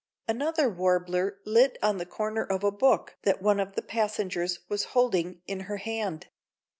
[0.27, 4.83] Another warbler lit on the corner of a book that one of the passengers was
[4.97, 6.25] holding in her hand.